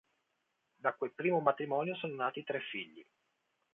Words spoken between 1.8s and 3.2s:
sono nati tre figli.